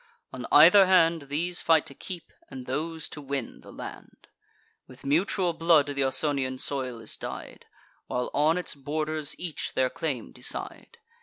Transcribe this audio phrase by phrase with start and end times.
[0.33, 4.29] On either hand, These fight to keep, and those to win, the land.
[4.87, 7.67] With mutual blood th' Ausonian soil is dyed,
[8.07, 10.97] While on its borders each their claim decide.